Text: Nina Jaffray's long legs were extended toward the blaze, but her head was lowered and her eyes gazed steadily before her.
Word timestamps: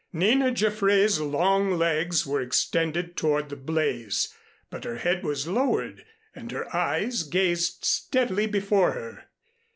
Nina 0.11 0.49
Jaffray's 0.51 1.19
long 1.21 1.73
legs 1.73 2.25
were 2.25 2.41
extended 2.41 3.15
toward 3.15 3.49
the 3.49 3.55
blaze, 3.55 4.33
but 4.71 4.83
her 4.83 4.95
head 4.95 5.23
was 5.23 5.47
lowered 5.47 6.03
and 6.33 6.51
her 6.51 6.75
eyes 6.75 7.21
gazed 7.21 7.85
steadily 7.85 8.47
before 8.47 8.93
her. 8.93 9.25